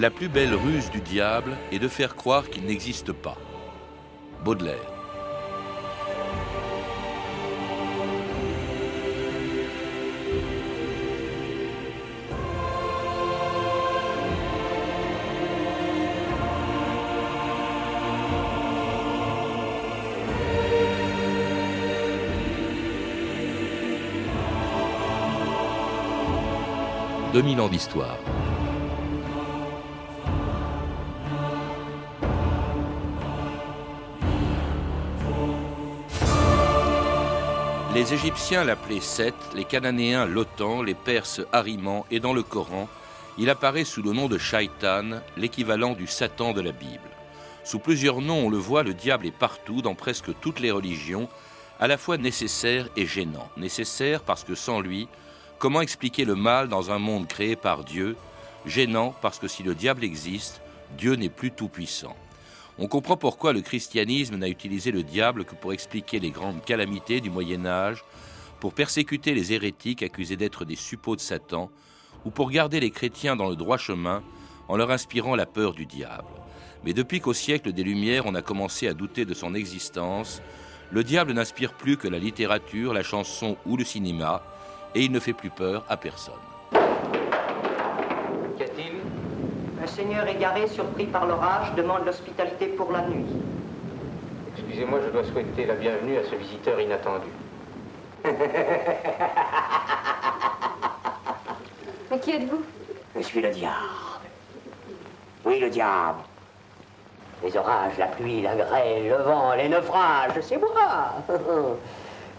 [0.00, 3.36] La plus belle ruse du diable est de faire croire qu'il n'existe pas.
[4.42, 4.78] Baudelaire.
[27.34, 28.16] «2000 ans d'histoire.
[37.92, 42.88] Les Égyptiens l'appelaient Seth, les Cananéens Lotan, les Perses Hariman, et dans le Coran,
[43.36, 47.10] il apparaît sous le nom de Shaitan, l'équivalent du Satan de la Bible.
[47.64, 51.28] Sous plusieurs noms, on le voit, le diable est partout, dans presque toutes les religions,
[51.80, 53.48] à la fois nécessaire et gênant.
[53.56, 55.08] Nécessaire parce que sans lui,
[55.58, 58.16] comment expliquer le mal dans un monde créé par Dieu?
[58.66, 60.60] Gênant parce que si le diable existe,
[60.96, 62.14] Dieu n'est plus tout-puissant.
[62.82, 67.20] On comprend pourquoi le christianisme n'a utilisé le diable que pour expliquer les grandes calamités
[67.20, 68.02] du Moyen Âge,
[68.58, 71.70] pour persécuter les hérétiques accusés d'être des suppôts de Satan,
[72.24, 74.22] ou pour garder les chrétiens dans le droit chemin
[74.66, 76.24] en leur inspirant la peur du diable.
[76.82, 80.40] Mais depuis qu'au siècle des Lumières on a commencé à douter de son existence,
[80.90, 84.42] le diable n'inspire plus que la littérature, la chanson ou le cinéma,
[84.94, 86.49] et il ne fait plus peur à personne.
[89.82, 93.24] Un seigneur égaré, surpris par l'orage, demande l'hospitalité pour la nuit.
[94.54, 97.28] Excusez-moi, je dois souhaiter la bienvenue à ce visiteur inattendu.
[102.10, 102.62] Mais qui êtes-vous?
[103.16, 103.74] Je suis le diable.
[105.46, 106.18] Oui, le diable.
[107.42, 111.14] Les orages, la pluie, la grêle, le vent, les naufrages, c'est moi.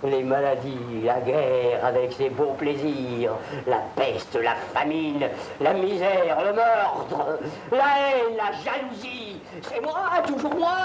[0.04, 3.34] les maladies, la guerre avec ses beaux plaisirs,
[3.68, 5.28] la peste, la famine,
[5.60, 7.40] la misère, le meurtre,
[7.72, 10.78] la haine, la jalousie, c'est moi, toujours moi.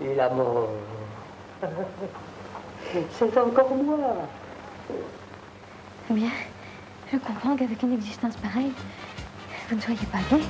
[0.00, 0.68] Et la mort,
[3.12, 3.98] c'est encore moi.
[6.10, 6.30] Eh bien,
[7.12, 8.72] je comprends qu'avec une existence pareille,
[9.68, 10.42] vous ne soyez pas gay.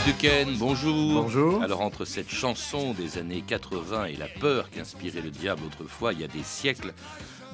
[0.00, 1.22] Jacques Duquesne, bonjour.
[1.22, 1.62] Bonjour.
[1.62, 6.20] Alors entre cette chanson des années 80 et la peur qu'inspirait le diable autrefois, il
[6.20, 6.94] y a des siècles,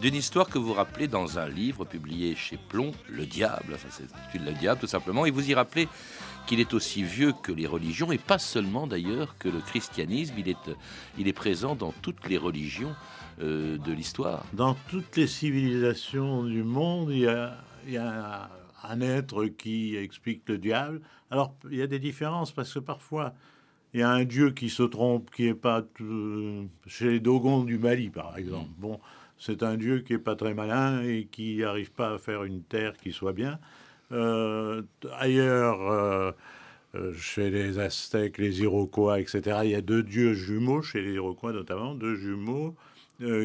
[0.00, 4.38] d'une histoire que vous rappelez dans un livre publié chez Plomb, Le Diable, enfin c'est
[4.38, 5.88] le Diable tout simplement, et vous y rappelez
[6.46, 10.48] qu'il est aussi vieux que les religions, et pas seulement d'ailleurs que le christianisme, il
[10.48, 10.70] est,
[11.18, 12.94] il est présent dans toutes les religions
[13.40, 14.44] euh, de l'histoire.
[14.52, 17.56] Dans toutes les civilisations du monde, il y a,
[17.86, 18.50] il y a
[18.88, 21.00] un être qui explique le diable.
[21.30, 23.34] Alors, il y a des différences parce que parfois,
[23.94, 25.84] il y a un dieu qui se trompe, qui est pas
[26.86, 28.70] chez les Dogons du Mali, par exemple.
[28.78, 28.80] Mm.
[28.80, 29.00] Bon,
[29.38, 32.62] c'est un dieu qui est pas très malin et qui n'arrive pas à faire une
[32.62, 33.58] terre qui soit bien.
[34.12, 34.82] Euh,
[35.18, 36.32] ailleurs, euh,
[36.94, 41.14] euh, chez les Aztèques, les Iroquois, etc., il y a deux dieux jumeaux, chez les
[41.14, 42.74] Iroquois notamment, deux jumeaux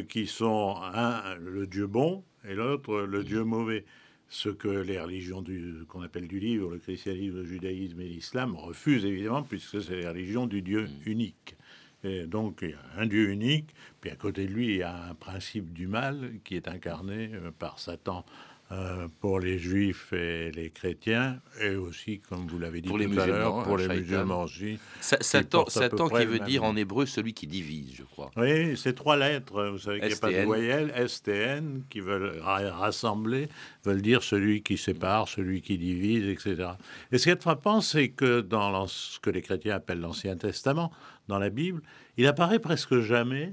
[0.09, 3.85] qui sont un, le dieu bon et l'autre, le dieu mauvais
[4.31, 5.43] ce que les religions
[5.89, 10.07] qu'on appelle du livre, le christianisme, le judaïsme et l'islam refusent évidemment, puisque c'est les
[10.07, 11.09] religions du Dieu mm.
[11.09, 11.57] unique.
[12.05, 14.83] Et donc il y a un Dieu unique, puis à côté de lui il y
[14.83, 18.25] a un principe du mal qui est incarné euh, par Satan
[18.71, 23.03] euh, pour les juifs et les chrétiens, et aussi, comme vous l'avez dit pour tout
[23.03, 24.79] les à l'heure, pour hein, les musulmans aussi.
[25.01, 28.31] Satan, Satan qui veut dire en hébreu celui qui divise, je crois.
[28.37, 32.39] Oui, c'est trois lettres, vous savez qu'il n'y a pas de voyelles, STN, qui veulent
[32.41, 33.49] rassembler,
[33.83, 36.69] veulent dire celui qui sépare, celui qui divise, etc.
[37.11, 40.93] Et ce qui est frappant, c'est que dans ce que les chrétiens appellent l'Ancien Testament,
[41.27, 41.81] dans la Bible,
[42.15, 43.51] il apparaît presque jamais,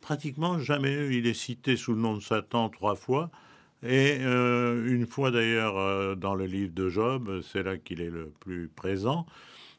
[0.00, 3.32] pratiquement jamais, il est cité sous le nom de Satan trois fois,
[3.82, 8.10] et euh, une fois d'ailleurs euh, dans le livre de Job, c'est là qu'il est
[8.10, 9.26] le plus présent.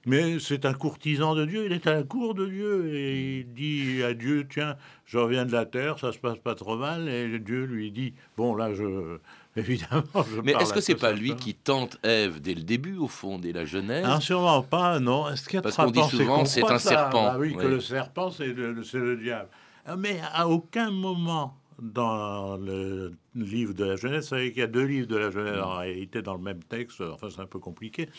[0.06, 3.54] Mais c'est un courtisan de Dieu, il est à la cour de Dieu et il
[3.54, 7.10] dit à Dieu, tiens, je reviens de la terre, ça se passe pas trop mal.
[7.10, 9.18] Et Dieu lui dit, bon là, je,
[9.58, 13.10] évidemment, je Mais est-ce que c'est pas lui qui tente Ève dès le début, au
[13.10, 14.06] fond, dès la Genèse?
[14.06, 15.30] Non, sûrement pas, non.
[15.30, 17.32] Est-ce qu'il Parce qu'on dit souvent c'est un serpent.
[17.34, 19.50] Ah oui, que le serpent, c'est le, le, diable.
[19.98, 24.24] Mais à aucun moment dans le livre de la Genèse.
[24.24, 26.64] Vous savez qu'il y a deux livres de la Genèse en réalité dans le même
[26.64, 27.02] texte.
[27.02, 28.10] Enfin, c'est un peu compliqué.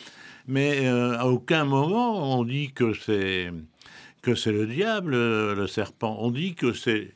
[0.47, 3.53] Mais euh, à aucun moment on dit que c'est
[4.23, 6.17] que c'est le diable, le serpent.
[6.21, 7.15] On dit que c'est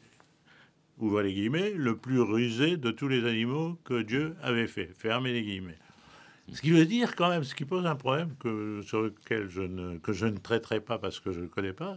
[0.99, 4.91] ouvrez les guillemets, le plus rusé de tous les animaux que Dieu avait fait.
[4.97, 5.79] Fermez les guillemets.
[6.53, 9.63] Ce qui veut dire quand même, ce qui pose un problème que, sur lequel je
[9.63, 11.97] ne, que je ne traiterai pas parce que je ne connais pas,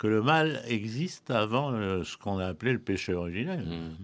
[0.00, 3.66] que le mal existe avant euh, ce qu'on a appelé le péché originel.
[3.66, 3.96] Mmh.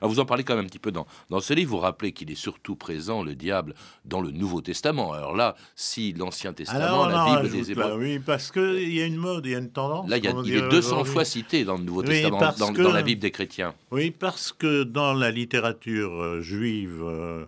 [0.00, 2.12] Alors vous en parlez quand même un petit peu dans, dans ce livre, vous rappelez
[2.12, 3.74] qu'il est surtout présent, le diable,
[4.06, 5.12] dans le Nouveau Testament.
[5.12, 7.98] Alors là, si l'Ancien Testament, la Bible des Hébreux...
[7.98, 10.08] oui, parce qu'il y a une mode, il y a une tendance.
[10.08, 13.20] Là, il, y est 200 fois cité dans le Nouveau Testament, dans, dans, la Bible
[13.20, 13.74] des chrétiens.
[13.90, 17.44] Oui, parce que dans la littérature euh, juive euh,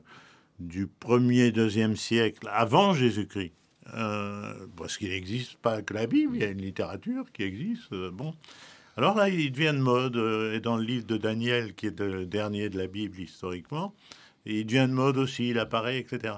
[0.60, 3.52] du 1er, 2e siècle, avant Jésus-Christ,
[3.94, 7.92] euh, parce qu'il n'existe pas que la Bible, il y a une littérature qui existe.
[7.92, 8.34] Euh, bon.
[8.96, 12.00] Alors là, il devient de mode, euh, et dans le livre de Daniel, qui est
[12.00, 13.94] le dernier de la Bible historiquement,
[14.44, 16.34] il devient de mode aussi, il apparaît, etc.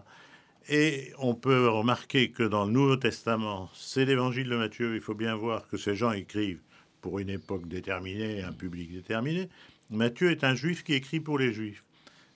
[0.68, 5.14] Et on peut remarquer que dans le Nouveau Testament, c'est l'évangile de Matthieu, il faut
[5.14, 6.60] bien voir que ces gens écrivent
[7.00, 9.48] pour une époque déterminée, un public déterminé.
[9.90, 11.84] Matthieu est un juif qui écrit pour les juifs.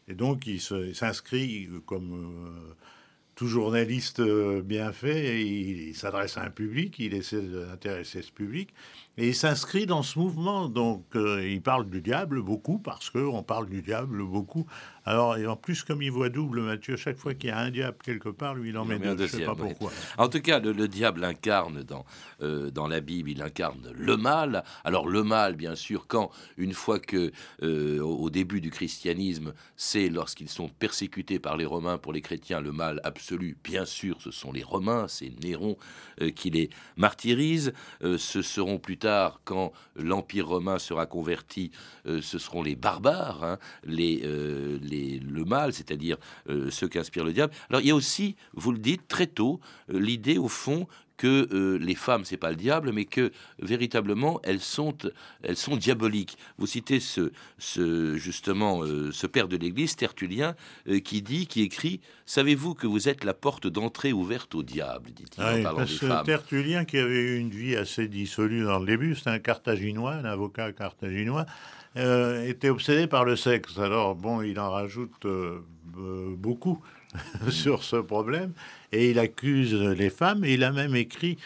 [0.08, 2.74] Et donc, il s'inscrit comme
[3.34, 8.70] tout journaliste euh, bien fait, il, s'adresse à un public, il essaie d'intéresser ce public,
[9.18, 10.68] et il s'inscrit dans ce mouvement.
[10.68, 14.66] Donc, euh, il parle du diable beaucoup, parce qu'on parle du diable beaucoup.
[15.04, 17.70] Alors, et en plus, comme il voit double, Mathieu, chaque fois qu'il y a un
[17.70, 19.16] diable quelque part, lui, il en met deux.
[19.16, 19.90] Je ne sais pas pourquoi.
[20.16, 22.04] En tout cas, le, diable incarne dans,
[22.42, 24.64] euh, dans la Bible, il incarne le mal.
[24.84, 30.48] Alors, le mal, bien sûr, quand, une fois que, au début du christianisme, c'est lorsqu'ils
[30.48, 34.52] sont persécutés par les Romains pour les chrétiens, le mal absolu bien sûr, ce sont
[34.52, 35.76] les Romains, c'est Néron
[36.20, 37.72] euh, qui les martyrise.
[38.02, 38.96] Euh, ce seront plus
[39.44, 41.70] quand l'Empire romain sera converti,
[42.06, 44.22] euh, ce seront les barbares, hein, les,
[44.82, 46.16] les, le mal, c'est-à-dire
[46.70, 47.52] ceux qui inspirent le diable.
[47.70, 51.78] Alors il y a aussi, vous le dites très tôt, l'idée au fond que euh,
[51.78, 54.96] les femmes, c'est pas le diable, mais que véritablement elles sont,
[55.42, 56.36] elles sont diaboliques.
[56.58, 60.54] Vous citez ce, ce justement euh, ce père de l'Église, Tertullien,
[60.88, 65.10] euh, qui dit, qui écrit Savez-vous que vous êtes la porte d'entrée ouverte au diable
[65.10, 66.24] dit-il en parlant des femmes.
[66.24, 70.24] Tertullien, qui avait eu une vie assez dissolue dans le début, c'est un Carthaginois, un
[70.24, 71.46] avocat carthaginois.
[71.94, 73.78] était obsédé par le sexe.
[73.78, 75.26] Alors, bon, il en rajoute
[76.36, 76.82] beaucoup
[77.50, 78.52] sur ce problème
[78.92, 81.38] et il accuse les femmes et il a même écrit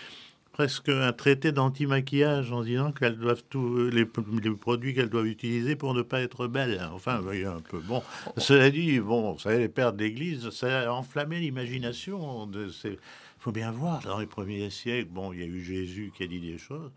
[0.56, 5.92] presque un traité d'anti-maquillage en disant qu'elles doivent tous les, produits qu'elles doivent utiliser pour
[5.92, 6.80] ne pas être belles.
[6.94, 7.78] Enfin, voyez un peu.
[7.78, 8.02] Bon,
[8.38, 12.50] cela dit, bon, vous savez, les pères d'église, ça a enflammé l'imagination.
[12.54, 12.96] Il
[13.38, 16.26] faut bien voir, dans les premiers siècles, bon, il y a eu Jésus qui a
[16.26, 16.90] dit des choses.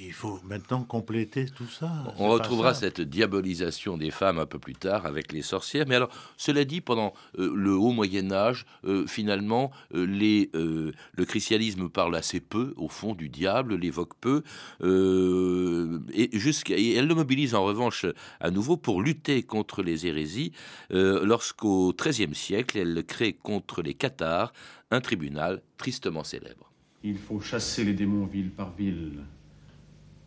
[0.00, 1.90] Il faut maintenant compléter tout ça.
[2.18, 5.86] On retrouvera cette diabolisation des femmes un peu plus tard avec les sorcières.
[5.88, 11.24] Mais alors, cela dit, pendant euh, le haut Moyen Âge, euh, finalement, euh, les, le
[11.24, 14.42] christianisme parle assez peu, au fond, du diable, l'évoque peu,
[14.82, 18.06] et, et elle le mobilise en revanche
[18.40, 20.52] à nouveau pour lutter contre les hérésies,
[20.90, 24.52] lorsqu'au XIIIe siècle, elle crée contre les cathares
[24.90, 26.70] un tribunal tristement célèbre.
[27.02, 29.22] Il faut chasser les démons ville par ville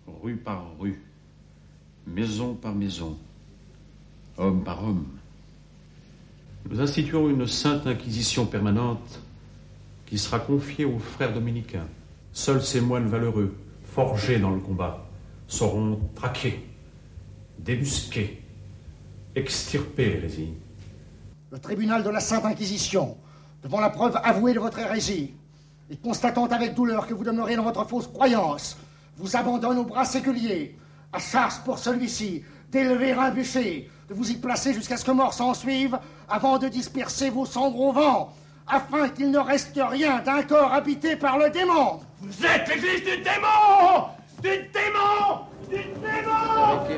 [0.07, 1.01] rue par rue,
[2.07, 3.17] maison par maison,
[4.37, 5.05] homme par homme.
[6.69, 9.21] Nous instituons une sainte inquisition permanente
[10.05, 11.87] qui sera confiée aux frères dominicains.
[12.33, 15.05] Seuls ces moines valeureux, forgés dans le combat,
[15.47, 16.63] sauront traquer,
[17.59, 18.41] débusquer,
[19.35, 20.53] extirper l'hérésie.
[21.51, 23.17] Le tribunal de la Sainte Inquisition,
[23.63, 25.33] devant la preuve avouée de votre hérésie,
[25.89, 28.77] et constatant avec douleur que vous demeurez dans votre fausse croyance,
[29.21, 30.75] vous abandonne au bras séculier.
[31.13, 35.33] À charge pour celui-ci d'élever un bûcher, de vous y placer jusqu'à ce que mort
[35.33, 35.97] s'en suive,
[36.29, 38.33] avant de disperser vos cendres au vent,
[38.67, 41.99] afin qu'il ne reste rien d'un corps habité par le démon.
[42.21, 44.05] Vous êtes l'église du démon
[44.41, 46.97] Du démon Du démon, du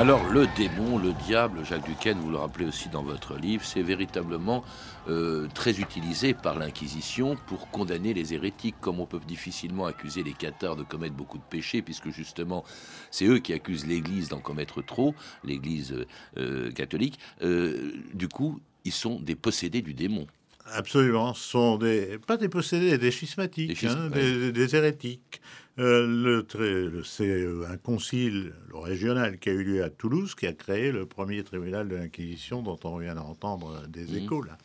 [0.00, 3.82] alors le démon, le diable, Jacques Duquesne, vous le rappelez aussi dans votre livre, c'est
[3.82, 4.64] véritablement
[5.08, 10.32] euh, très utilisé par l'Inquisition pour condamner les hérétiques, comme on peut difficilement accuser les
[10.32, 12.64] cathares de commettre beaucoup de péchés, puisque justement
[13.10, 15.14] c'est eux qui accusent l'Église d'en commettre trop,
[15.44, 15.94] l'Église
[16.38, 17.18] euh, catholique.
[17.42, 20.26] Euh, du coup, ils sont des possédés du démon.
[20.72, 25.40] Absolument, ce sont des, pas des possédés, des schismatiques, des, hein, hérétiques.
[25.78, 30.52] Euh, le, c'est euh, un concile régional qui a eu lieu à Toulouse qui a
[30.52, 34.24] créé le premier tribunal de l'Inquisition dont on vient d'entendre des mmh.
[34.24, 34.58] échos là.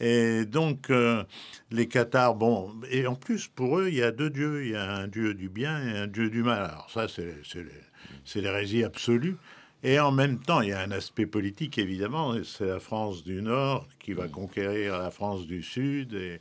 [0.00, 1.24] Et donc, euh,
[1.70, 4.64] les Cathares, bon, et en plus, pour eux, il y a deux dieux.
[4.64, 6.64] Il y a un dieu du bien et un dieu du mal.
[6.64, 9.36] Alors ça, c'est l'hérésie absolue.
[9.84, 12.34] Et en même temps, il y a un aspect politique, évidemment.
[12.42, 16.14] C'est la France du Nord qui va conquérir la France du Sud.
[16.14, 16.40] Et,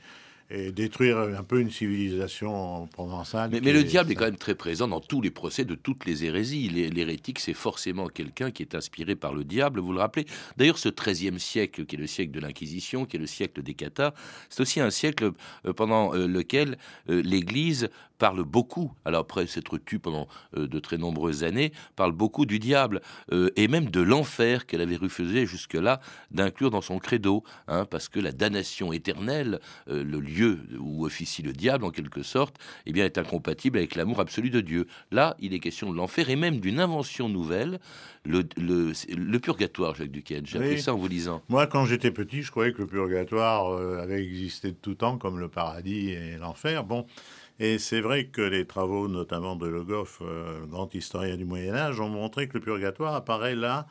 [0.49, 3.49] et détruire un peu une civilisation provençale.
[3.51, 6.05] Mais, mais le diable est quand même très présent dans tous les procès de toutes
[6.05, 6.69] les hérésies.
[6.69, 10.25] L'hérétique, c'est forcément quelqu'un qui est inspiré par le diable, vous le rappelez.
[10.55, 13.73] D'ailleurs, ce XIIIe siècle, qui est le siècle de l'Inquisition, qui est le siècle des
[13.73, 14.13] cathares,
[14.49, 15.31] c'est aussi un siècle
[15.65, 16.77] euh, pendant euh, lequel
[17.09, 22.47] euh, l'Église parle beaucoup, alors après s'être tue pendant de très nombreuses années, parle beaucoup
[22.47, 23.01] du diable
[23.55, 26.01] et même de l'enfer qu'elle avait refusé jusque-là
[26.31, 30.36] d'inclure dans son credo, hein, parce que la damnation éternelle, le lieu
[30.79, 34.61] où officie le diable en quelque sorte, eh bien, est incompatible avec l'amour absolu de
[34.61, 34.87] Dieu.
[35.11, 37.79] Là, il est question de l'enfer et même d'une invention nouvelle,
[38.25, 40.45] le, le, purgatoire, Jacques Duquesne.
[40.45, 41.41] J'ai appris ça en vous lisant.
[41.49, 45.17] Moi, quand j'étais petit, je croyais que le purgatoire euh, avait existé de tout temps,
[45.17, 46.83] comme le paradis et l'enfer.
[46.83, 47.05] Bon.
[47.59, 51.73] Et c'est vrai que les travaux, notamment de Le Goff, euh, grand historien du Moyen
[51.73, 53.87] Âge, ont montré que le purgatoire apparaît là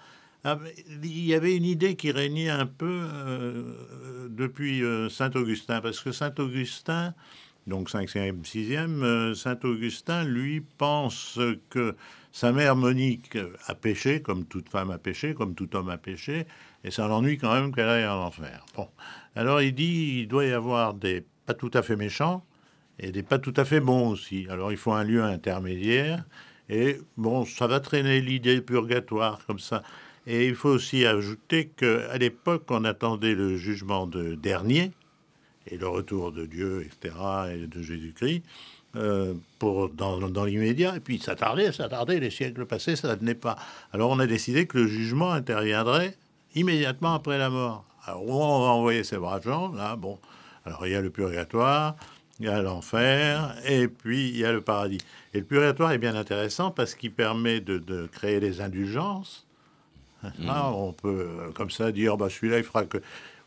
[1.02, 6.12] il y avait une idée qui régnait un peu euh, depuis euh, Saint-Augustin, parce que
[6.12, 7.14] Saint-Augustin,
[7.66, 11.38] donc 5e, 6e, Saint-Augustin, lui, pense
[11.70, 11.96] que
[12.32, 16.46] sa mère Monique a péché, comme toute femme a péché, comme tout homme a péché,
[16.84, 18.64] et ça l'ennuie quand même qu'elle aille en enfer.
[18.76, 18.88] Bon.
[19.34, 22.44] Alors il dit il doit y avoir des pas tout à fait méchants
[22.98, 24.46] et des pas tout à fait bons aussi.
[24.50, 26.24] Alors il faut un lieu intermédiaire,
[26.68, 29.82] et bon, ça va traîner l'idée purgatoire comme ça.
[30.26, 34.90] Et il faut aussi ajouter qu'à l'époque, on attendait le jugement de dernier
[35.68, 37.14] et le retour de Dieu, etc.,
[37.54, 38.42] et de Jésus-Christ,
[38.96, 40.96] euh, pour dans, l'immédiat.
[40.96, 43.56] Et puis ça tardait, ça tardait, les siècles passés, ça ne pas.
[43.92, 46.16] Alors on a décidé que le jugement interviendrait
[46.54, 47.84] immédiatement après la mort.
[48.04, 49.72] Alors on va envoyer ces braves gens?
[49.72, 50.18] Là, bon.
[50.64, 51.96] Alors il y a le purgatoire,
[52.40, 54.98] il y a l'enfer, et puis il y a le paradis.
[55.34, 59.45] Et le purgatoire est bien intéressant parce qu'il permet de, de créer des indulgences
[60.48, 62.98] ah, on peut euh, comme ça dire, bah, celui-là, il fera que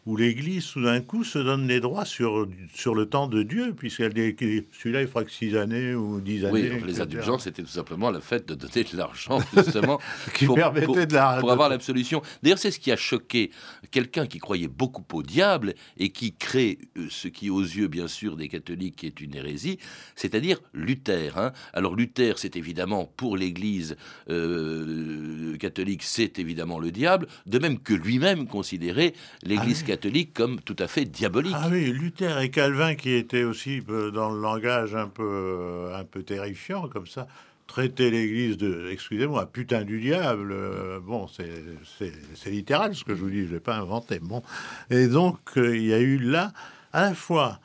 [0.10, 3.76] où l'Église, tout d'un coup, se donne les droits sur, sur le temps de Dieu,
[3.78, 4.36] puisqu'elle dit
[4.72, 6.72] celui-là, il fera que six années ou dix années.
[6.72, 10.00] Oui, les indulgences, c'était tout simplement le fait de donner de l'argent, justement,
[10.34, 11.38] qui pour, permettait de la...
[11.40, 12.24] pour avoir l'absolution.
[12.42, 13.52] D'ailleurs, c'est ce qui a choqué
[13.92, 18.08] quelqu'un qui croyait beaucoup au diable et qui crée euh, ce qui, aux yeux, bien
[18.08, 19.78] sûr, des catholiques, est une hérésie,
[20.16, 21.38] c'est-à-dire Luther.
[21.38, 21.52] Hein.
[21.74, 23.96] Alors, Luther, c'est évidemment, pour l'Église
[24.32, 29.14] euh, catholique, c'est évidemment le diable, de même que lui-même considérait
[29.44, 29.99] l'Église catholique
[30.34, 31.56] comme tout à fait diabolique.
[31.56, 36.00] Ah oui, Luther et Calvin qui étaient aussi euh, dans le langage un peu, euh,
[36.00, 37.28] un peu terrifiant comme ça,
[37.68, 40.52] traiter l'Église de, excusez-moi, putain du diable.
[40.52, 44.20] Euh, bon, c'est littéral ce que je vous dis, je l'ai pas inventé.
[44.20, 44.44] Bon,
[44.90, 46.54] et donc il y a eu là
[46.94, 47.60] à la fois,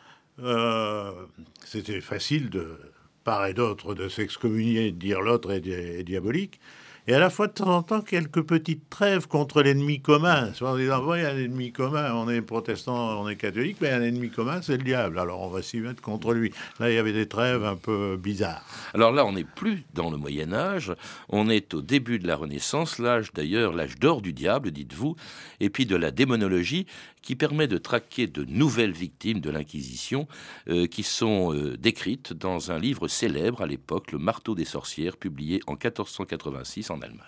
[1.65, 2.79] c'était facile de
[3.23, 6.61] part et d'autre de s'excommunier, de dire l'autre est diabolique
[7.07, 10.53] et à la fois de temps en temps quelques petites trêves contre l'ennemi commun.
[10.55, 14.03] Soit il y a un ennemi commun, on est protestant, on est catholique, mais un
[14.03, 15.19] ennemi commun, c'est le diable.
[15.19, 16.53] Alors on va s'y mettre contre lui.
[16.81, 18.65] Là, il y avait des trêves un peu bizarres.
[18.95, 20.93] Alors là, on n'est plus dans le Moyen Âge,
[21.29, 25.17] on est au début de la Renaissance, l'âge d'ailleurs, l'âge d'or du diable, dites-vous,
[25.61, 26.87] et puis de la démonologie,
[27.25, 30.29] qui permet de traquer de nouvelles victimes de l'Inquisition,
[30.69, 35.17] euh, qui sont euh, décrites dans un livre célèbre à l'époque, Le Marteau des sorcières,
[35.17, 37.27] publié en 1486 en Allemagne.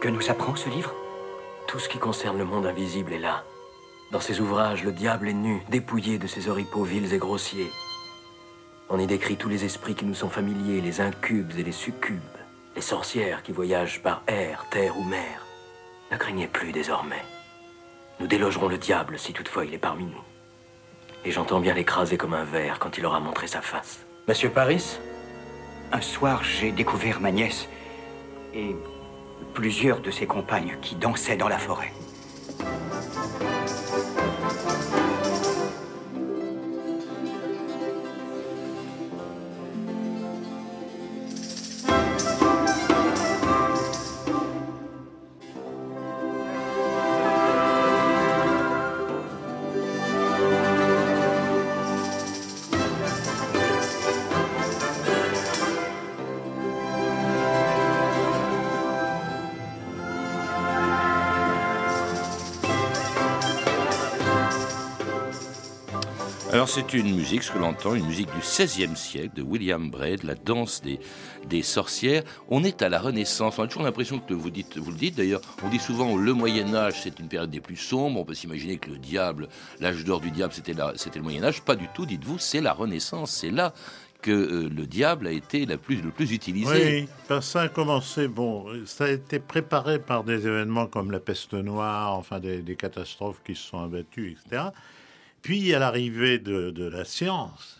[0.00, 0.92] Que nous apprend ce livre?
[1.68, 3.44] Tout ce qui concerne le monde invisible est là.
[4.10, 7.70] Dans ces ouvrages, le diable est nu, dépouillé de ses oripeaux vils et grossiers.
[8.88, 12.20] On y décrit tous les esprits qui nous sont familiers, les incubes et les succubes,
[12.74, 15.46] les sorcières qui voyagent par air, terre ou mer.
[16.12, 17.22] Ne craignez plus désormais.
[18.20, 20.22] Nous délogerons le diable si toutefois il est parmi nous.
[21.24, 24.04] Et j'entends bien l'écraser comme un verre quand il aura montré sa face.
[24.28, 24.98] Monsieur Paris
[25.92, 27.68] Un soir, j'ai découvert ma nièce
[28.54, 28.76] et
[29.52, 31.92] plusieurs de ses compagnes qui dansaient dans la forêt.
[66.74, 70.24] C'est une musique, ce que l'on entend, une musique du XVIe siècle de William Braid,
[70.24, 72.24] la danse des, sorcières.
[72.48, 73.60] On est à la Renaissance.
[73.60, 75.40] On a toujours l'impression que vous, dites, vous le dites d'ailleurs.
[75.62, 78.18] On dit souvent le Moyen Âge, c'est une période des plus sombres.
[78.18, 81.62] On peut s'imaginer que le diable, l'âge d'or du diable, c'était le Moyen Âge.
[81.62, 82.06] Pas du tout.
[82.06, 83.30] Dites-vous, c'est la Renaissance.
[83.30, 83.72] C'est là
[84.20, 87.06] que euh, le diable a été le plus utilisé.
[87.30, 91.54] Oui, ça a commencé, bon, ça a été préparé par des événements comme la peste
[91.54, 94.70] noire, enfin des, des catastrophes qui se sont abattues, etc.
[95.44, 97.78] Puis à l'arrivée de, la science,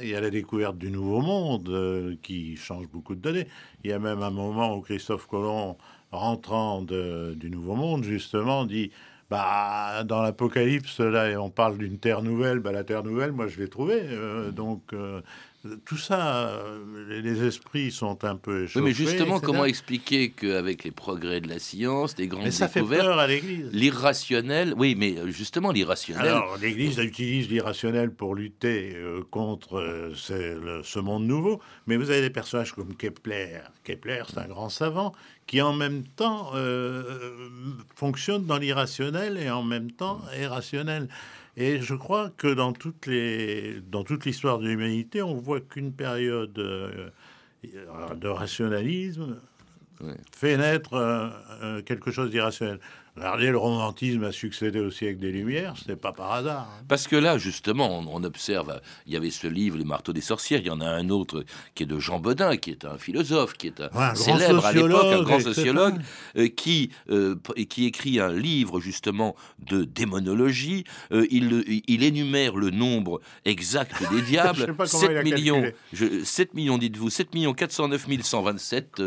[0.00, 3.48] et à la découverte du nouveau monde euh, qui change beaucoup de données.
[3.82, 5.76] Il y a même un moment où Christophe Colomb,
[6.12, 8.92] rentrant du nouveau monde, justement, dit
[9.28, 12.60] bah, dans l'Apocalypse, là, on parle d'une terre nouvelle.
[12.60, 14.02] Bah, la terre nouvelle, moi, je l'ai trouvée.
[14.02, 15.20] Euh, donc, euh,
[15.84, 18.80] tout ça, euh, les esprits sont un peu échauffés.
[18.80, 22.66] Oui, mais justement, comment expliquer qu'avec les progrès de la science, des grandes mais ça
[22.66, 23.68] découvertes, fait peur à l'Église.
[23.72, 26.28] L'irrationnel, oui, mais euh, justement l'irrationnel.
[26.28, 32.10] Alors, l'Église utilise l'irrationnel pour lutter euh, contre euh, le, ce monde nouveau, mais vous
[32.10, 33.60] avez des personnages comme Kepler.
[33.84, 35.12] Kepler, c'est un grand savant
[35.46, 37.02] qui en même temps euh,
[37.96, 41.08] fonctionne dans l'irrationnel et en même temps est rationnel.
[41.60, 45.92] Et je crois que dans toutes les dans toute l'histoire de l'humanité, on voit qu'une
[45.92, 47.10] période euh,
[48.14, 49.38] de rationalisme
[50.00, 50.16] ouais.
[50.34, 51.28] fait naître euh,
[51.62, 52.80] euh, quelque chose d'irrationnel.
[53.16, 56.68] Regardez, le romantisme a succédé au siècle des Lumières, ce n'est pas par hasard.
[56.70, 56.84] Hein.
[56.88, 60.20] Parce que là, justement, on, on, observe, il y avait ce livre, Les marteaux des
[60.20, 62.98] sorcières, il y en a un autre qui est de Jean Bodin, qui est un
[62.98, 65.96] philosophe, qui est un, ouais, un célèbre à l'époque, un grand sociologue,
[66.36, 67.36] euh, qui, euh,
[67.68, 70.84] qui écrit un livre, justement, de démonologie.
[71.10, 74.74] Euh, il, il énumère le nombre exact des diables.
[74.86, 79.02] 7 millions, je, 7 millions, dites-vous, 7 millions 409 127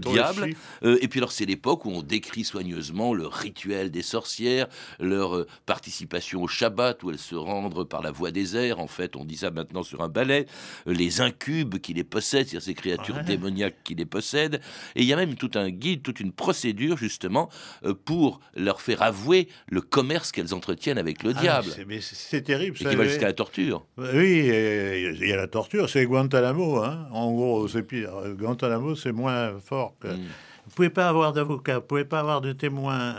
[0.00, 0.54] diables.
[0.82, 4.66] et puis alors, c'est l'époque où on décrit soigneusement le rituel des sorcières,
[4.98, 8.80] leur euh, participation au Shabbat où elles se rendent par la voie des airs.
[8.80, 10.46] En fait, on dit ça maintenant sur un ballet.
[10.86, 13.24] Euh, les incubes qui les possèdent, c'est-à-dire ces créatures ouais.
[13.24, 14.60] démoniaques qui les possèdent.
[14.96, 17.50] Et il y a même tout un guide, toute une procédure justement
[17.84, 21.68] euh, pour leur faire avouer le commerce qu'elles entretiennent avec le ah, diable.
[22.00, 22.76] C'est terrible.
[22.80, 23.86] Et qui va jusqu'à la torture.
[23.98, 25.88] Oui, il y a la torture.
[25.88, 26.78] C'est Guantanamo.
[26.78, 27.08] Hein.
[27.12, 28.12] En gros, c'est pire.
[28.38, 30.08] Guantanamo, c'est moins fort que.
[30.08, 30.28] Mm.
[30.74, 33.14] Vous pouvez pas avoir d'avocat, vous pouvez pas avoir de témoin.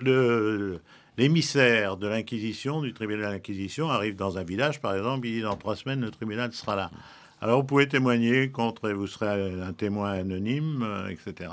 [0.00, 0.80] Le
[1.18, 5.42] l'émissaire de l'Inquisition, du tribunal de l'Inquisition, arrive dans un village, par exemple, il dit
[5.42, 6.90] dans trois semaines le tribunal sera là.
[7.42, 11.50] Alors vous pouvez témoigner contre, vous serez un témoin anonyme, etc.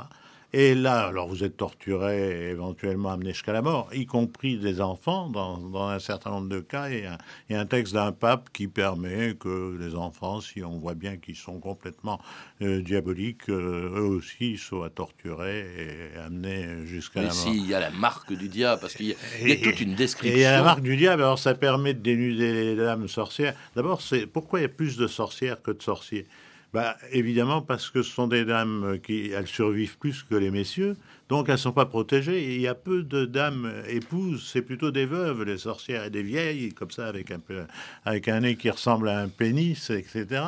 [0.54, 5.30] Et là, alors vous êtes torturé, éventuellement amené jusqu'à la mort, y compris des enfants,
[5.30, 6.90] dans, dans un certain nombre de cas.
[6.90, 7.18] Il y a,
[7.50, 10.94] il y a un texte d'un pape qui permet que les enfants, si on voit
[10.94, 12.20] bien qu'ils sont complètement
[12.62, 17.46] euh, diaboliques, euh, eux aussi soient torturés et amenés jusqu'à la mort.
[17.46, 19.96] Mais s'il y a la marque du diable, parce qu'il y, y, a toute une
[19.96, 20.36] description.
[20.36, 23.08] Et il y a la marque du diable, alors ça permet de dénuder les dames
[23.08, 23.56] sorcières.
[23.78, 26.28] D'abord, c'est pourquoi il y a plus de sorcières que de sorciers?
[26.74, 30.96] Bah, évidemment, parce que ce sont des dames qui elles survivent plus que les messieurs,
[31.28, 32.56] donc elles ne sont pas protégées.
[32.56, 36.24] Il y a peu de dames épouses, c'est plutôt des veuves, les sorcières et des
[36.24, 37.64] vieilles, comme ça, avec un, peu,
[38.06, 40.44] avec un nez qui ressemble à un pénis, etc.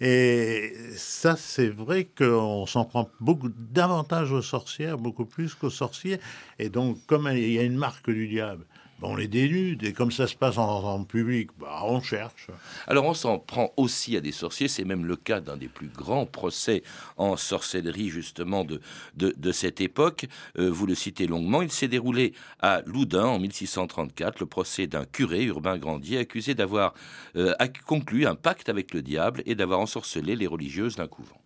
[0.00, 6.20] Et ça, c'est vrai qu'on s'en prend beaucoup davantage aux sorcières, beaucoup plus qu'aux sorciers.
[6.58, 8.64] Et donc, comme il y a une marque du diable,
[9.02, 12.48] on les dénude et comme ça se passe en, en public, bah, on cherche.
[12.86, 15.88] Alors on s'en prend aussi à des sorciers, c'est même le cas d'un des plus
[15.88, 16.82] grands procès
[17.16, 18.80] en sorcellerie justement de,
[19.14, 20.26] de, de cette époque.
[20.58, 25.04] Euh, vous le citez longuement, il s'est déroulé à Loudun en 1634, le procès d'un
[25.04, 26.94] curé, Urbain Grandier, accusé d'avoir
[27.36, 27.54] euh,
[27.86, 31.40] conclu un pacte avec le diable et d'avoir ensorcelé les religieuses d'un couvent.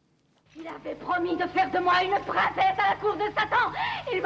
[0.57, 3.73] Il avait promis de faire de moi une princesse à la cour de Satan.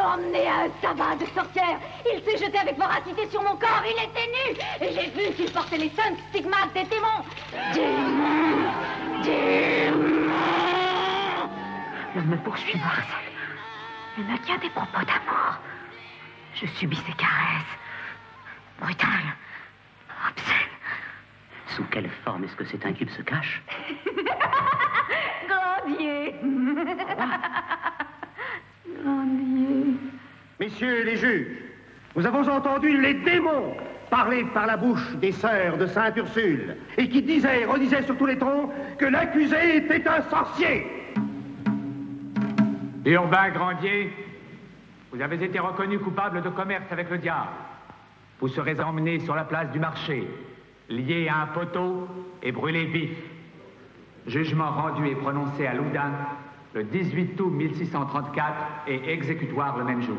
[0.04, 1.80] Emmené à un sabbat de sorcière.
[2.04, 3.82] Il s'est jeté avec voracité sur mon corps.
[3.86, 4.86] Il était nu.
[4.86, 7.24] Et j'ai vu qu'il portait les cinq stigmates des démons.
[7.72, 8.70] Démons
[9.22, 10.28] Démons
[12.16, 13.04] Ne me poursuis, Marcel.
[14.18, 15.58] Il ne tient des propos d'amour.
[16.54, 17.78] Je subis ses caresses.
[18.80, 19.34] Brutales.
[20.28, 20.78] Obscènes.
[21.68, 23.62] Sous quelle forme est-ce que cet incube se cache?
[25.48, 26.34] Grandier
[28.86, 29.96] Grandier
[30.60, 31.46] Messieurs les juges,
[32.14, 33.74] nous avons entendu les démons
[34.10, 38.16] parler par la bouche des sœurs de Sainte Ursule et qui disaient et redisaient sur
[38.16, 40.86] tous les tons que l'accusé était un sorcier.
[43.04, 44.12] Urbain Grandier,
[45.12, 47.50] vous avez été reconnu coupable de commerce avec le diable.
[48.40, 50.26] Vous serez emmené sur la place du marché,
[50.88, 52.08] lié à un poteau
[52.42, 53.16] et brûlé vif.
[54.26, 56.12] Jugement rendu et prononcé à Loudun
[56.74, 60.16] le 18 août 1634 et exécutoire le même jour.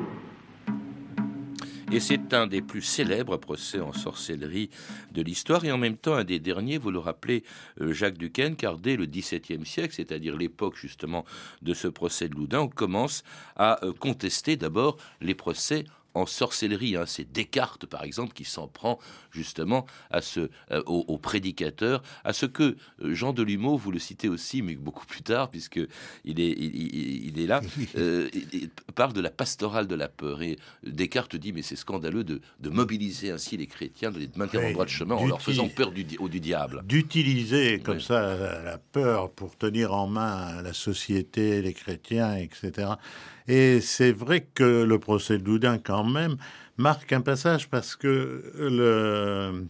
[1.91, 4.69] Et c'est un des plus célèbres procès en sorcellerie
[5.11, 7.43] de l'histoire et en même temps un des derniers, vous le rappelez,
[7.79, 11.25] euh, Jacques Duquesne, car dès le XVIIe siècle, c'est-à-dire l'époque justement
[11.61, 13.23] de ce procès de Loudun, on commence
[13.55, 16.95] à euh, contester d'abord les procès en sorcellerie.
[16.95, 17.03] Hein.
[17.05, 18.97] C'est Descartes, par exemple, qui s'en prend
[19.31, 24.29] justement à ce, euh, au, prédicateur, à ce que euh, Jean Delumeau, vous le citez
[24.29, 25.79] aussi, mais beaucoup plus tard, puisque
[26.23, 27.61] il est, il, est là,
[27.97, 30.41] euh, il parle de la pastorale de la peur.
[30.41, 34.71] Et Descartes dit, mais c'est scandaleux de, mobiliser ainsi les chrétiens, de les maintenir en
[34.71, 36.81] droit de chemin en leur faisant peur du, du diable.
[36.85, 42.95] D'utiliser comme ça la peur pour tenir en main la société, les chrétiens, etc.
[43.47, 46.37] Et c'est vrai que le procès de Loudun, quand même,
[46.77, 49.67] marque un passage parce que le,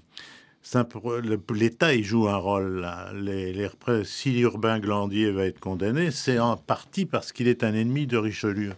[1.54, 2.88] l'État y joue un rôle.
[4.04, 8.18] Si Urbain Glandier va être condamné, c'est en partie parce qu'il est un ennemi de
[8.18, 8.74] Richelieu.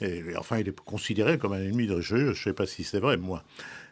[0.00, 2.32] Et, enfin, il est considéré comme un ennemi de Richelieu.
[2.32, 3.42] Je ne sais pas si c'est vrai, moi.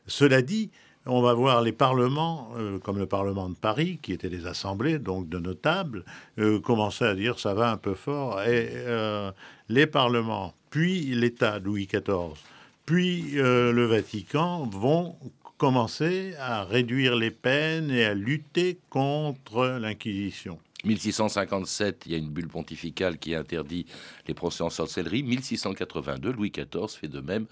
[0.07, 0.71] Cela dit,
[1.09, 4.99] on va voir les parlements, euh, comme le Parlement de Paris, qui étaient des assemblées,
[4.99, 6.05] donc de notables,
[6.39, 8.43] euh, commencer à dire ça va un peu fort.
[8.43, 9.33] Et euh,
[9.69, 12.37] les parlements, puis l'État Louis XIV,
[12.85, 15.17] puis le Vatican vont
[15.59, 20.59] commencer à réduire les peines et à lutter contre l'Inquisition.
[20.85, 23.85] 1657, il y a une bulle pontificale qui interdit
[24.27, 25.23] les procès en sorcellerie.
[25.23, 27.47] 1682, Louis XIV fait de même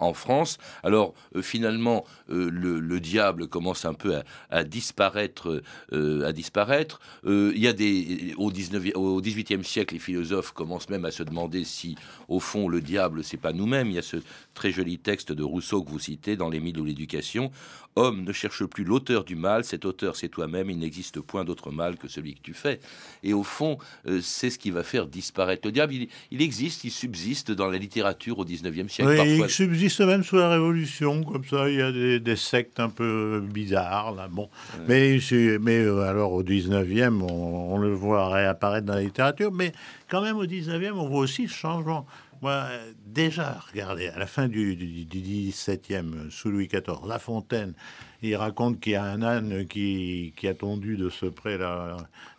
[0.00, 0.58] en France.
[0.82, 5.62] Alors euh, finalement, euh, le, diable commence un peu à, disparaître.
[5.92, 7.00] Euh, à disparaître.
[7.24, 11.22] il y a des au 19 au 18e siècle, les philosophes commencent même à se
[11.22, 11.96] demander si,
[12.28, 13.88] au fond, le diable c'est pas nous-mêmes.
[13.88, 14.16] Il y a ce
[14.54, 17.50] très joli texte de Rousseau que vous citez dans Les Mille ou l'éducation.
[17.96, 21.72] Homme, ne cherche plus l'auteur du mal, cet auteur c'est toi-même, il n'existe point d'autre
[21.72, 22.78] mal que celui que tu fais.
[23.24, 23.78] Et au fond,
[24.22, 25.94] c'est ce qui va faire disparaître le diable.
[26.30, 29.16] Il, existe, il subsiste dans la littérature au 19e siècle.
[29.16, 29.46] parfois.
[29.46, 33.42] il subsiste même sous la Révolution, comme ça, il y a des, sectes un peu
[33.42, 34.48] bizarres, là, bon.
[34.86, 35.18] Mais,
[35.60, 39.72] mais euh, alors au 19e, on, le voit réapparaître dans la littérature, mais
[40.08, 42.06] quand même au 19e, on voit aussi le changement.
[42.42, 42.64] Moi,
[43.04, 47.74] déjà, regardez, à la fin du, du, 17e, sous Louis XIV, La Fontaine,
[48.22, 51.96] il raconte qu'il y a un âne qui, qui a tondu de ce près là,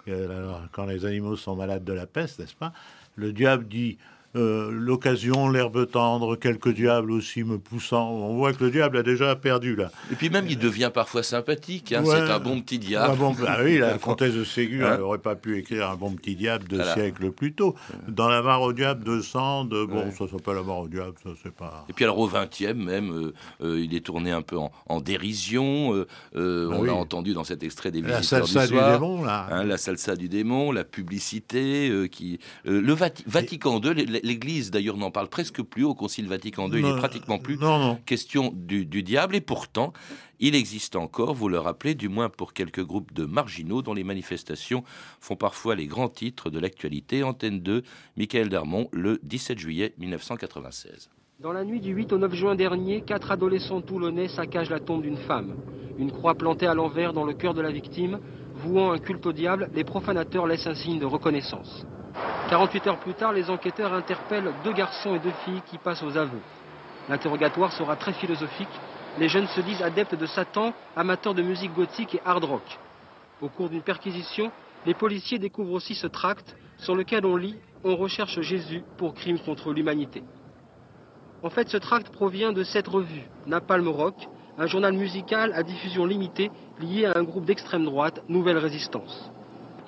[0.08, 2.74] euh, quand les animaux sont malades de la peste, n'est-ce pas?
[3.16, 3.98] Le diable dit
[4.36, 8.10] euh, l'occasion, l'herbe tendre, quelques diables aussi me poussant.
[8.10, 9.92] On voit que le diable a déjà perdu là.
[10.12, 11.92] Et puis même, il devient parfois sympathique.
[11.92, 13.18] Hein, c'est un bon petit diable.
[13.48, 16.66] ah oui, la comtesse de Ségur hein n'aurait pas pu écrire un bon petit diable
[16.68, 17.76] deux siècles plus tôt.
[18.08, 21.32] Dans la mare au diable de Sand, bon, ça s'appelle la mare au diable, ça
[21.44, 21.86] c'est pas.
[21.90, 25.92] Et puis alors au 20e même, euh, euh, il est tourné un peu en, dérision.
[25.92, 29.48] Bah on a entendu dans cet extrait des la salsa du, démon là.
[29.52, 35.28] Hein, la salsa du démon, la publicité qui, le Vatican II, l'Église d'ailleurs n'en parle
[35.28, 37.60] presque plus au Concile Vatican II, il n'est pratiquement plus
[38.06, 39.94] question du, diable, et pourtant
[40.40, 44.04] il existe encore, vous le rappelez, du moins pour quelques groupes de marginaux dont les
[44.04, 44.84] manifestations
[45.20, 47.24] font parfois les grands titres de l'actualité.
[47.24, 47.84] Antenne 2,
[48.18, 51.10] Michael Darmon, le 17 juillet 1996.
[51.40, 55.02] Dans la nuit du 8 au 9 juin dernier, quatre adolescents toulonnais saccagent la tombe
[55.02, 55.56] d'une femme.
[55.98, 58.20] Une croix plantée à l'envers dans le cœur de la victime,
[58.56, 61.86] vouant un culte au diable, les profanateurs laissent un signe de reconnaissance.
[62.52, 66.18] 48 heures plus tard, les enquêteurs interpellent deux garçons et deux filles qui passent aux
[66.18, 66.42] aveux.
[67.08, 68.68] L'interrogatoire sera très philosophique.
[69.18, 72.78] Les jeunes se disent adeptes de Satan, amateurs de musique gothique et hard rock.
[73.40, 74.52] Au cours d'une perquisition,
[74.86, 79.40] les policiers découvrent aussi ce tract sur lequel on lit On recherche Jésus pour crimes
[79.40, 80.22] contre l'humanité.
[81.44, 86.06] En fait, ce tract provient de cette revue, Napalm Rock, un journal musical à diffusion
[86.06, 89.32] limitée lié à un groupe d'extrême droite, Nouvelle Résistance.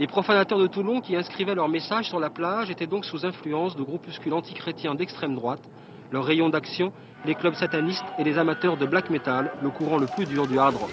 [0.04, 3.78] Les profanateurs de Toulon qui inscrivaient leurs messages sur la plage étaient donc sous influence
[3.78, 5.62] de groupuscules antichrétiens d'extrême droite.
[6.12, 6.92] Leur rayon d'action,
[7.26, 10.60] les clubs satanistes et les amateurs de black metal, le courant le plus dur du
[10.60, 10.92] hard rock.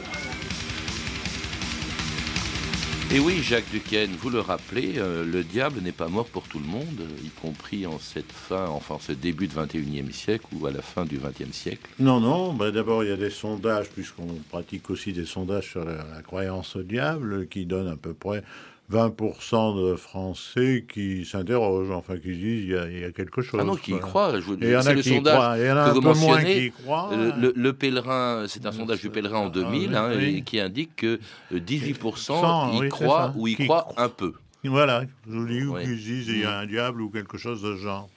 [3.12, 6.60] Et oui, Jacques Duquesne, vous le rappelez, euh, le diable n'est pas mort pour tout
[6.60, 10.70] le monde, y compris en cette fin, enfin ce début du 21e siècle ou à
[10.70, 11.90] la fin du 20e siècle.
[11.98, 15.84] Non, non, bah, d'abord il y a des sondages, puisqu'on pratique aussi des sondages sur
[15.84, 18.44] la, la, croyance au diable, qui donnent à peu près
[18.90, 23.60] 20% de Français qui s'interrogent, enfin qui disent il y, a, quelque chose.
[23.62, 24.40] Ah non, qui y croient.
[24.40, 25.54] Je il y en a le qui croient.
[25.58, 27.10] Il y en a un peu moins qui croient.
[27.36, 31.20] Le, pèlerin, c'est un sondage du pèlerin en 2000 ah, hein, qui indique que
[31.54, 34.32] 18% y croient ou y croient un peu.
[34.64, 37.76] Voilà, je dis ou qu'ils disent il y a un diable ou quelque chose de
[37.76, 38.08] genre.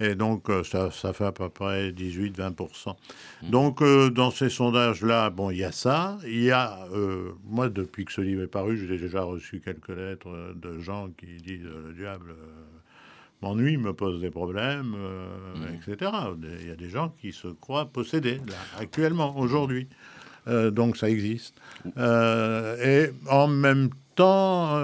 [0.00, 2.90] Et donc, euh, ça, ça fait à peu près 18-20%.
[3.42, 3.50] Mmh.
[3.50, 6.18] Donc, euh, dans ces sondages-là, bon, il y a ça.
[6.24, 9.90] Il y a, euh, moi, depuis que ce livre est paru, j'ai déjà reçu quelques
[9.90, 12.34] lettres de gens qui disent le diable
[13.40, 14.96] m'ennuie, me pose des problèmes,
[15.54, 15.92] Mmh.
[15.92, 16.10] etc.
[16.60, 19.86] Il y a des gens qui se croient possédés, là, actuellement, aujourd'hui.
[20.46, 21.54] Donc ça existe.
[21.96, 24.76] Euh, et en même temps,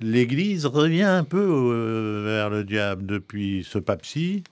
[0.00, 4.44] l'Église revient un peu euh, vers le diable depuis ce pape-ci,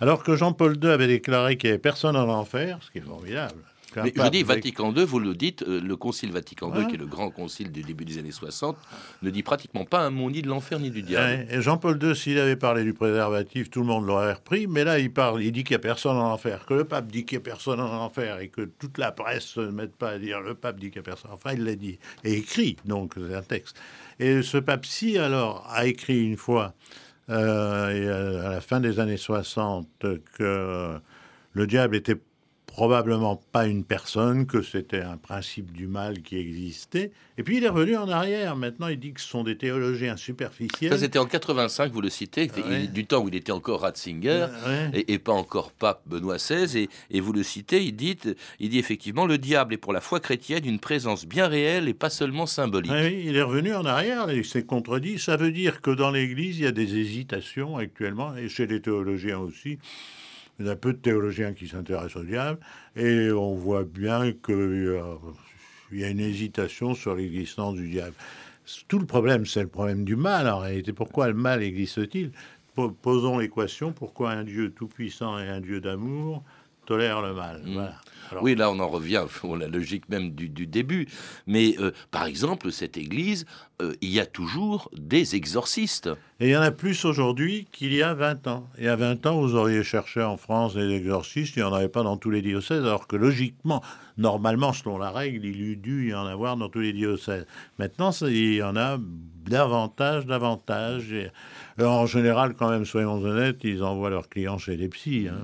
[0.00, 3.02] alors que Jean-Paul II avait déclaré qu'il n'y avait personne en enfer, ce qui est
[3.02, 3.62] formidable.
[3.96, 6.86] Mais je dis, Vatican II, vous le dites, euh, le Concile Vatican II, Ouais.
[6.88, 8.76] qui est le grand concile du début des années 60,
[9.22, 11.26] ne dit pratiquement pas un mot ni de l'enfer ni du diable.
[11.26, 14.66] Ouais, et Jean-Paul II, s'il avait parlé du préservatif, tout le monde l'aurait repris.
[14.66, 17.06] Mais là, il parle, il dit qu'il n'y a personne en enfer, que le pape
[17.08, 20.10] dit qu'il n'y a personne en enfer, et que toute la presse ne mette pas
[20.10, 21.30] à dire le pape dit qu'il n'y a personne.
[21.32, 23.76] Enfin, il l'a dit et écrit, donc c'est un texte.
[24.18, 26.74] Et ce pape-ci, alors, a écrit une fois,
[27.30, 29.86] euh, et à la fin des années 60,
[30.34, 30.98] que
[31.52, 32.16] le diable était
[32.72, 37.12] probablement pas une personne, que c'était un principe du mal qui existait.
[37.36, 38.56] Et puis il est revenu en arrière.
[38.56, 40.90] Maintenant, il dit que ce sont des théologiens superficiels.
[40.90, 42.86] Ça, c'était en 85, vous le citez, ouais.
[42.86, 44.90] du temps où il était encore Ratzinger Ouais.
[44.94, 46.78] et, et pas encore pape Benoît XVI.
[46.78, 48.16] Et, et vous le citez, il dit,
[48.58, 51.94] il dit effectivement le diable est pour la foi chrétienne une présence bien réelle et
[51.94, 52.90] pas seulement symbolique.
[52.92, 55.18] Oui, il est revenu en arrière, il s'est contredit.
[55.18, 58.80] Ça veut dire que dans l'Église, il y a des hésitations actuellement, et chez les
[58.80, 59.78] théologiens aussi.
[60.58, 62.58] Il y a peu de théologiens qui s'intéressent au diable,
[62.96, 65.00] et on voit bien qu'il
[65.92, 68.14] y a une hésitation sur l'existence du diable.
[68.86, 70.92] Tout le problème, c'est le problème du mal en réalité.
[70.92, 72.30] Pourquoi le mal existe-t-il?
[72.74, 76.42] Po- Posons l'équation pourquoi un Dieu tout-puissant et un Dieu d'amour
[76.86, 77.60] tolèrent le mal?
[77.66, 77.94] Voilà.
[78.30, 81.06] Alors- Oui, là, on en revient à la logique même du, du début.
[81.46, 83.44] Mais euh, par exemple, cette église,
[83.82, 86.08] euh, il y a toujours des exorcistes.
[86.42, 88.68] Et il y en a plus aujourd'hui qu'il y a 20 ans.
[88.76, 91.72] Il y a 20 ans, vous auriez cherché en France des exorcistes, il n'y en
[91.72, 93.80] avait pas dans tous les diocèses, alors que logiquement,
[94.18, 97.46] normalement, selon la règle, il eût dû y en avoir dans tous les diocèses.
[97.78, 98.98] Maintenant, il y en a
[99.46, 101.14] davantage, davantage.
[101.80, 105.38] En général, quand même, soyons honnêtes, ils envoient leurs clients chez les psys, hein,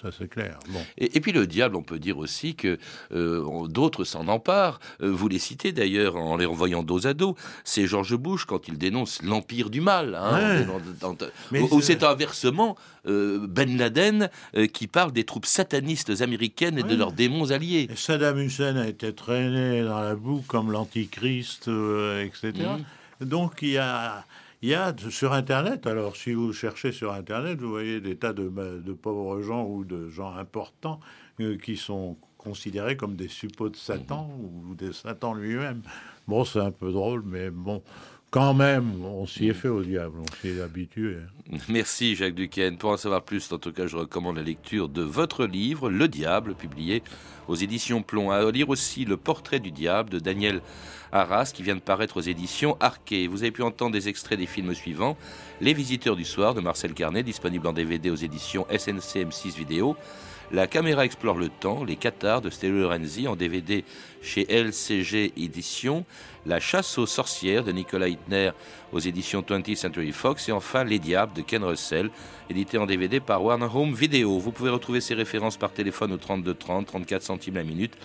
[0.00, 0.58] ça c'est clair.
[0.68, 0.80] Bon.
[0.98, 2.78] Et, puis le diable, on peut dire aussi que
[3.12, 4.78] euh, d'autres s'en emparent.
[5.02, 7.34] Euh, vous les citez d'ailleurs en les renvoyant dos à dos.
[7.64, 10.14] C'est George Bush quand il dénonce l'empire du mal.
[10.14, 10.64] hein, Ouais.
[11.00, 12.76] dans- dans- Mais où où c'est- inversement
[13.06, 17.88] euh, Ben Laden euh, qui parle des troupes satanistes américaines et de leurs démons alliés.
[17.90, 22.52] Et Saddam Hussein a été traîné dans la boue comme l'antichrist, euh, etc.
[23.20, 23.28] Mhm.
[23.28, 24.24] Donc il y a,
[24.62, 28.32] il y a sur Internet, alors si vous cherchez sur Internet, vous voyez des tas
[28.32, 28.48] de,
[28.84, 31.00] de pauvres gens ou de gens importants
[31.62, 34.30] qui sont considérés comme des suppôts de Satan
[34.68, 35.80] ou de Satan lui-même.
[36.28, 37.82] Bon, c'est un peu drôle, mais bon,
[38.30, 41.16] quand même, on s'y est fait au diable, on s'y est habitué.
[41.68, 42.78] Merci Jacques Duquesne.
[42.78, 46.06] Pour en savoir plus, en tout cas, je recommande la lecture de votre livre, Le
[46.06, 47.02] Diable, publié
[47.48, 48.30] aux éditions Plomb.
[48.30, 50.60] À lire aussi Le Portrait du Diable de Daniel
[51.10, 53.26] Arras, qui vient de paraître aux éditions Arquet.
[53.26, 55.16] Vous avez pu entendre des extraits des films suivants
[55.60, 59.96] Les Visiteurs du Soir de Marcel Carnet, disponible en DVD aux éditions SNCM6 Vidéo.
[60.52, 63.84] La caméra explore le temps, les cathares de Stelio Lorenzi en DVD
[64.20, 66.04] chez LCG Éditions,
[66.44, 68.50] La chasse aux sorcières de Nicolas Hitner
[68.92, 72.10] aux éditions 20th Century Fox et enfin Les Diables de Ken Russell,
[72.48, 74.40] édité en DVD par Warner Home Video.
[74.40, 77.96] Vous pouvez retrouver ces références par téléphone au 32 30, 34 centimes la minute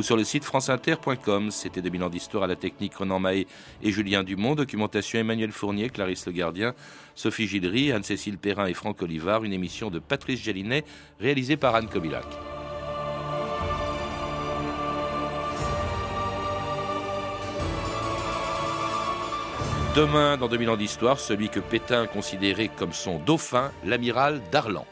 [0.00, 1.50] ou sur le site franceinter.com.
[1.50, 3.46] C'était 2000 ans d'histoire à la technique Renan Mahé
[3.82, 6.74] et Julien Dumont, documentation Emmanuel Fournier, Clarisse Le Gardien,
[7.14, 10.84] Sophie Gildry, Anne-Cécile Perrin et Franck Olivard, une émission de Patrice Gélinet
[11.20, 12.24] réalisée par Anne Kobilac.
[19.94, 24.86] Demain, dans 2000 ans d'histoire, celui que Pétain considérait comme son dauphin, l'amiral Darlan.